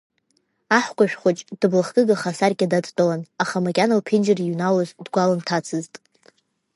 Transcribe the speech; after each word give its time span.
Аҳкәажә 0.77 1.15
хәыҷ 1.21 1.37
дыблахкыгаха 1.59 2.29
асаркьа 2.31 2.71
дадтәалан, 2.71 3.21
аха 3.43 3.63
макьана 3.65 3.99
лԥенџьыр 3.99 4.39
иҩналоз 4.41 4.89
дгәалымҭацызт. 5.05 5.93